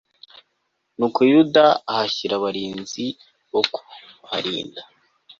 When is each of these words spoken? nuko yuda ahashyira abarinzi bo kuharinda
nuko 0.97 1.19
yuda 1.31 1.65
ahashyira 1.91 2.33
abarinzi 2.37 3.05
bo 3.51 3.61
kuharinda 3.73 4.81